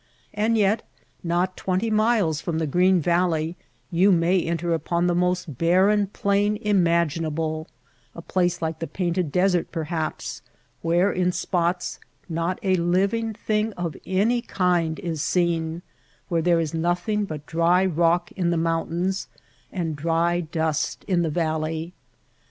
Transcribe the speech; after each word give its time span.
And 0.33 0.57
yet 0.57 0.81
not 1.23 1.55
twenty 1.55 1.91
miles 1.91 2.41
from 2.41 2.57
the 2.57 2.65
green 2.65 3.01
valley 3.01 3.55
you 3.91 4.11
may 4.11 4.41
enter 4.41 4.73
upon 4.73 5.05
the 5.05 5.13
most 5.13 5.59
barren 5.59 6.07
plain 6.07 6.57
imagi 6.63 7.19
nable— 7.21 7.67
a 8.15 8.21
place 8.23 8.63
like 8.63 8.79
the 8.79 8.87
Painted 8.87 9.31
Desert, 9.31 9.71
perhaps, 9.71 10.41
where 10.81 11.11
in 11.11 11.31
spots 11.31 11.99
not 12.27 12.57
a 12.63 12.73
living 12.77 13.35
thing 13.35 13.73
of 13.73 13.95
any 14.07 14.41
kind 14.41 14.97
is 14.97 15.21
seen, 15.21 15.83
where 16.29 16.41
there 16.41 16.59
is 16.59 16.73
nothing 16.73 17.25
but 17.25 17.45
dry 17.45 17.85
rock 17.85 18.31
in 18.31 18.49
the 18.49 18.57
mountains 18.57 19.27
and 19.71 19.95
dry 19.95 20.39
dust 20.41 21.05
in 21.07 21.21
the 21.21 21.29
valley. 21.29 21.93